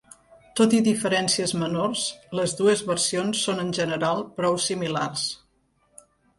[0.59, 2.07] Tot i diferències menors,
[2.41, 5.31] les dues versions són en general prou similars.